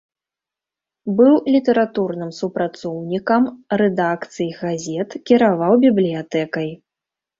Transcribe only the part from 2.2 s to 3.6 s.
супрацоўнікам